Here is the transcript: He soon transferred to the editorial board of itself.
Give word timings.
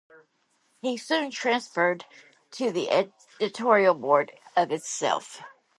He 0.81 0.97
soon 0.97 1.29
transferred 1.29 2.05
to 2.53 2.71
the 2.71 2.89
editorial 3.39 3.93
board 3.93 4.31
of 4.55 4.71
itself. 4.71 5.43